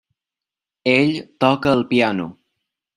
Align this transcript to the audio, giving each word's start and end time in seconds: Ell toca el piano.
Ell 0.95 1.13
toca 1.45 1.71
el 1.77 1.87
piano. 1.95 2.31